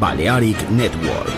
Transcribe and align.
Balearic 0.00 0.70
Network. 0.70 1.37